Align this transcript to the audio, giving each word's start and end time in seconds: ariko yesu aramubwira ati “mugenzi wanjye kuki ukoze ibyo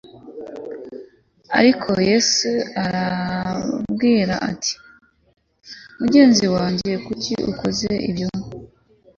ariko 1.59 1.89
yesu 2.09 2.49
aramubwira 2.83 4.33
ati 4.51 4.73
“mugenzi 5.99 6.45
wanjye 6.55 6.91
kuki 7.05 7.33
ukoze 7.51 7.89
ibyo 8.09 8.27